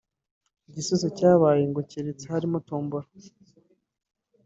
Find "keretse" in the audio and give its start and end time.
1.89-2.25